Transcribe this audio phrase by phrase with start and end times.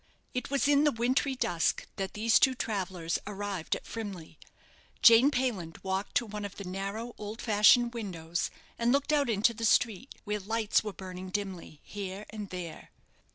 [0.33, 4.39] It was in the wintry dusk that these two travellers arrived at Frimley.
[5.03, 9.53] Jane Payland walked to one of the narrow, old fashioned windows, and looked out into
[9.53, 12.89] the street, where lights were burning dimly here and there.